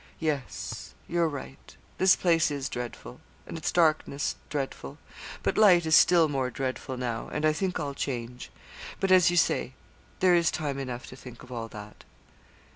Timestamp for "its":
3.55-3.71